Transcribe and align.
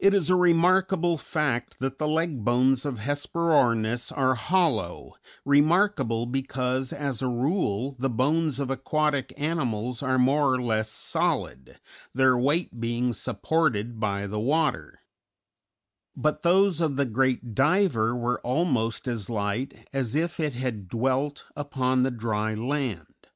It 0.00 0.14
is 0.14 0.30
a 0.30 0.34
remarkable 0.34 1.16
fact 1.16 1.78
that 1.78 1.98
the 1.98 2.08
leg 2.08 2.44
bones 2.44 2.84
of 2.84 2.98
Hesperornis 2.98 4.10
are 4.10 4.34
hollow, 4.34 5.14
remarkable 5.44 6.26
because 6.26 6.92
as 6.92 7.22
a 7.22 7.28
rule 7.28 7.94
the 7.96 8.10
bones 8.10 8.58
of 8.58 8.68
aquatic 8.68 9.32
animals 9.36 10.02
are 10.02 10.18
more 10.18 10.52
or 10.52 10.60
less 10.60 10.90
solid, 10.90 11.78
their 12.12 12.36
weight 12.36 12.80
being 12.80 13.12
supported 13.12 14.00
by 14.00 14.26
the 14.26 14.40
water; 14.40 15.02
but 16.16 16.42
those 16.42 16.80
of 16.80 16.96
the 16.96 17.04
great 17.06 17.54
diver 17.54 18.16
were 18.16 18.40
almost 18.40 19.06
as 19.06 19.30
light 19.30 19.86
as 19.92 20.16
if 20.16 20.40
it 20.40 20.54
had 20.54 20.88
dwelt 20.88 21.44
upon 21.54 22.02
the 22.02 22.10
dry 22.10 22.54
land. 22.56 23.28